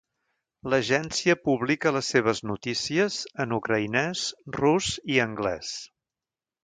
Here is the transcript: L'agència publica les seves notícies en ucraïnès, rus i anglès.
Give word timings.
L'agència 0.73 1.35
publica 1.49 1.91
les 1.97 2.09
seves 2.15 2.41
notícies 2.51 3.17
en 3.45 3.53
ucraïnès, 3.61 4.27
rus 4.61 4.89
i 5.17 5.21
anglès. 5.31 5.75